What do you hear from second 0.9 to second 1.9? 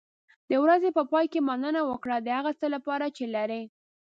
په پای کې مننه